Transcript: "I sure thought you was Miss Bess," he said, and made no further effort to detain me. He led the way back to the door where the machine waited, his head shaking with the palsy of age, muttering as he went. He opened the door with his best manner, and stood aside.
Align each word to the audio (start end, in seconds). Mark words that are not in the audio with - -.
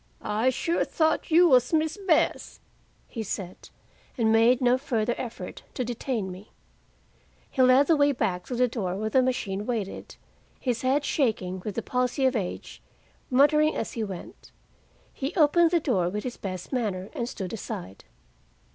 "I 0.23 0.49
sure 0.49 0.83
thought 0.83 1.29
you 1.29 1.47
was 1.47 1.71
Miss 1.71 1.95
Bess," 1.95 2.59
he 3.07 3.21
said, 3.21 3.69
and 4.17 4.31
made 4.31 4.59
no 4.59 4.79
further 4.79 5.13
effort 5.15 5.61
to 5.75 5.85
detain 5.85 6.31
me. 6.31 6.49
He 7.51 7.61
led 7.61 7.85
the 7.85 7.95
way 7.95 8.11
back 8.11 8.47
to 8.47 8.55
the 8.55 8.67
door 8.67 8.95
where 8.95 9.11
the 9.11 9.21
machine 9.21 9.67
waited, 9.67 10.15
his 10.59 10.81
head 10.81 11.05
shaking 11.05 11.61
with 11.63 11.75
the 11.75 11.83
palsy 11.83 12.25
of 12.25 12.35
age, 12.35 12.81
muttering 13.29 13.75
as 13.75 13.91
he 13.93 14.03
went. 14.03 14.51
He 15.13 15.35
opened 15.35 15.69
the 15.69 15.79
door 15.79 16.09
with 16.09 16.23
his 16.23 16.35
best 16.35 16.73
manner, 16.73 17.11
and 17.13 17.29
stood 17.29 17.53
aside. 17.53 18.03